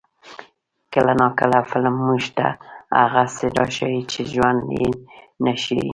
[0.93, 2.47] کله ناکله فلم موږ ته
[3.01, 4.89] هغه څه راښيي چې ژوند یې
[5.43, 5.87] نه ښيي.